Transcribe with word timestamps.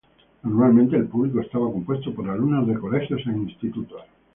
Normalmente 0.41 0.97
el 0.97 1.05
público 1.05 1.41
estaba 1.41 1.71
compuesto 1.71 2.11
por 2.11 2.27
alumnos 2.27 2.67
de 2.67 2.73
colegios 2.79 3.21
e 3.27 3.29
institutos. 3.29 4.01